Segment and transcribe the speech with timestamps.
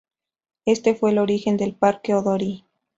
[0.65, 2.65] Este fue el origen del Parque Odori.